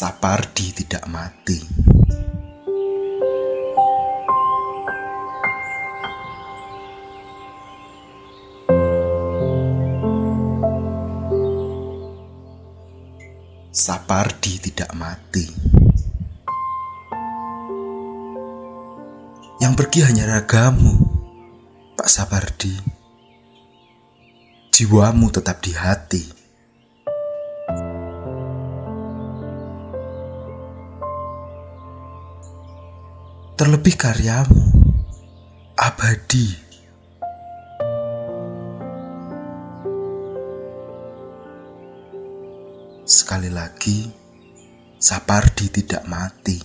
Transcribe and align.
Sapardi 0.00 0.72
tidak 0.72 1.04
mati. 1.12 1.60
Sapardi 13.68 14.56
tidak 14.56 14.88
mati. 14.96 15.44
Yang 19.60 19.74
pergi 19.76 20.00
hanya 20.08 20.24
ragamu, 20.40 20.96
Pak 22.00 22.08
Sapardi. 22.08 22.72
Jiwamu 24.72 25.28
tetap 25.28 25.60
di 25.60 25.76
hati. 25.76 26.39
Terlebih 33.60 33.92
karyamu 33.92 34.72
abadi. 35.76 36.48
Sekali 43.04 43.52
lagi, 43.52 44.08
Sapardi 44.96 45.68
tidak 45.68 46.08
mati. 46.08 46.56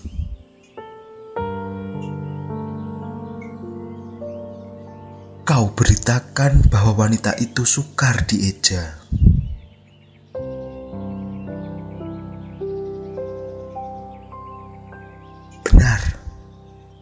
Kau 5.44 5.76
beritakan 5.76 6.72
bahwa 6.72 6.96
wanita 6.96 7.36
itu 7.44 7.68
sukar 7.68 8.24
dieja. 8.24 9.04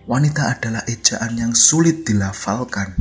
Wanita 0.04 0.59
adalah 0.59 0.84
ejaan 0.92 1.40
yang 1.40 1.54
sulit 1.56 2.04
dilafalkan. 2.04 2.92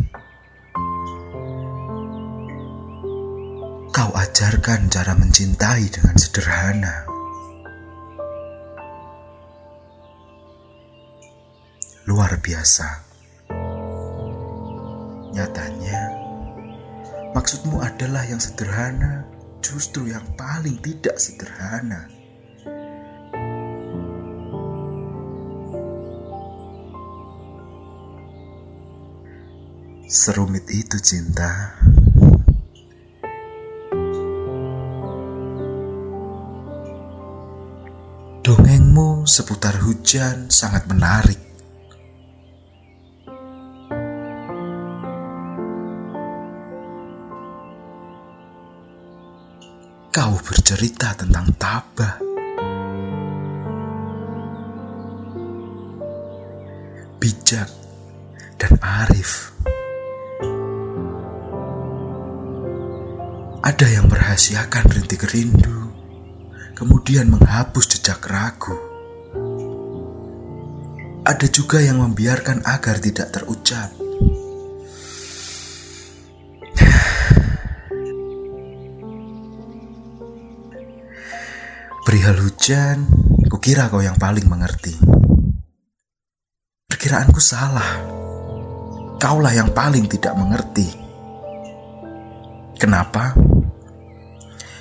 Kau 3.93 4.11
ajarkan 4.15 4.89
cara 4.89 5.13
mencintai 5.19 5.85
dengan 5.91 6.17
sederhana. 6.17 7.05
Luar 12.09 12.35
biasa. 12.41 12.89
Nyatanya, 15.33 16.01
maksudmu 17.35 17.81
adalah 17.81 18.25
yang 18.29 18.41
sederhana, 18.41 19.25
justru 19.65 20.13
yang 20.13 20.25
paling 20.37 20.77
tidak 20.81 21.17
sederhana. 21.19 22.22
Serumit 30.13 30.69
itu 30.69 31.01
cinta. 31.01 31.73
Dongengmu 38.45 39.25
seputar 39.25 39.81
hujan 39.81 40.53
sangat 40.53 40.85
menarik. 40.85 41.41
Kau 50.13 50.37
bercerita 50.45 51.17
tentang 51.17 51.49
tabah. 51.57 52.21
Bijak 57.17 57.73
dan 58.61 58.77
arif. 58.77 59.57
Ada 63.63 63.87
yang 63.87 64.11
merahasiakan 64.11 64.91
rintik 64.91 65.23
rindu, 65.31 65.95
kemudian 66.75 67.31
menghapus 67.31 67.95
jejak 67.95 68.19
ragu. 68.27 68.75
Ada 71.23 71.47
juga 71.47 71.79
yang 71.79 72.03
membiarkan 72.03 72.67
agar 72.67 72.99
tidak 72.99 73.31
terucap. 73.31 73.95
Perihal 82.03 82.43
hujan, 82.43 83.07
kukira 83.47 83.87
kau 83.87 84.03
yang 84.03 84.19
paling 84.19 84.51
mengerti. 84.51 84.99
Perkiraanku 86.91 87.39
salah. 87.39 88.03
Kaulah 89.23 89.55
yang 89.55 89.71
paling 89.71 90.11
tidak 90.11 90.35
mengerti. 90.35 91.02
Kenapa? 92.83 93.39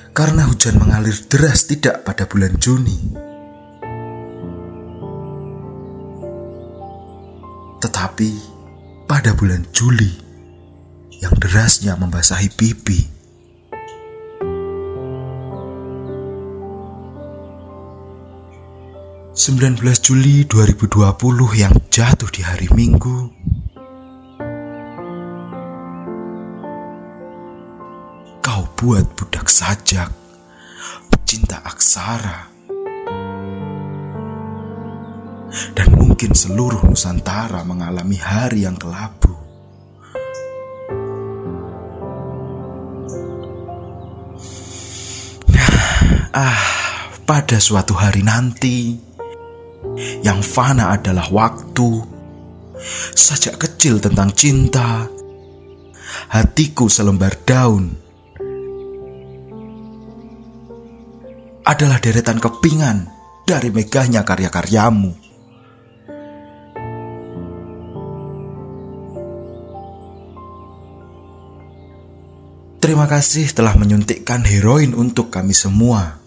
Karena 0.10 0.50
hujan 0.50 0.82
mengalir 0.82 1.14
deras 1.30 1.70
tidak 1.70 2.02
pada 2.02 2.26
bulan 2.26 2.58
Juni. 2.58 2.98
Tetapi 7.78 8.30
pada 9.06 9.38
bulan 9.38 9.70
Juli 9.70 10.18
yang 11.22 11.38
derasnya 11.38 11.94
membasahi 11.94 12.50
pipi. 12.58 13.00
Sembilan 19.38 19.78
belas 19.78 20.02
Juli 20.02 20.50
2020 20.50 21.06
yang 21.54 21.78
jatuh 21.94 22.34
di 22.34 22.42
hari 22.42 22.66
Minggu 22.74 23.41
kau 28.81 28.97
buat 28.97 29.14
budak 29.14 29.46
sajak, 29.46 30.09
pecinta 31.14 31.62
aksara, 31.62 32.50
dan 35.78 35.88
mungkin 35.94 36.34
seluruh 36.34 36.90
Nusantara 36.90 37.62
mengalami 37.62 38.18
hari 38.18 38.66
yang 38.66 38.74
kelabu. 38.81 39.38
Ah, 46.34 46.64
pada 47.29 47.61
suatu 47.61 47.94
hari 47.94 48.26
nanti, 48.26 48.97
yang 50.26 50.41
fana 50.41 50.97
adalah 50.97 51.29
waktu, 51.29 52.02
sajak 53.14 53.61
kecil 53.61 54.02
tentang 54.02 54.34
cinta, 54.34 55.06
hatiku 56.34 56.90
selembar 56.90 57.38
daun 57.46 58.02
adalah 61.61 62.02
deretan 62.02 62.41
kepingan 62.41 63.05
dari 63.46 63.69
megahnya 63.69 64.25
karya-karyamu. 64.25 65.13
Terima 72.81 73.05
kasih 73.05 73.53
telah 73.53 73.78
menyuntikkan 73.78 74.41
heroin 74.41 74.97
untuk 74.97 75.29
kami 75.29 75.53
semua. 75.53 76.17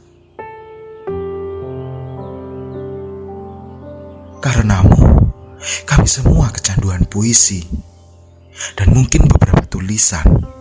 Karenamu, 4.38 5.02
kami 5.82 6.06
semua 6.06 6.54
kecanduan 6.54 7.10
puisi 7.10 7.66
dan 8.78 8.94
mungkin 8.94 9.26
beberapa 9.26 9.66
tulisan. 9.66 10.53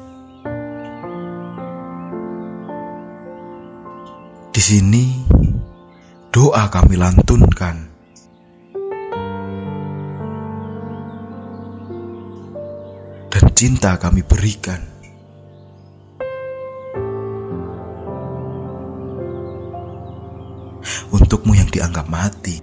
Di 4.53 4.61
sini 4.61 5.17
doa 6.29 6.69
kami 6.69 6.93
lantunkan. 6.93 7.89
Dan 13.33 13.45
cinta 13.57 13.97
kami 13.97 14.21
berikan. 14.21 14.77
Untukmu 21.09 21.57
yang 21.57 21.73
dianggap 21.73 22.05
mati. 22.05 22.61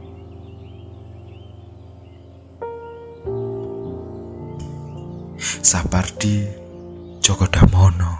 Sapardi 5.59 6.47
Joko 7.19 7.51
Damono 7.51 8.20